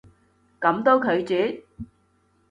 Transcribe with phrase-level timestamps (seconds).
[0.59, 1.63] 噉都拒絕？